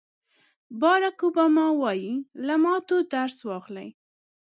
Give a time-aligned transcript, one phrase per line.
[0.79, 2.13] باراک اوباما وایي
[2.45, 3.89] له ماتو درس واخلئ.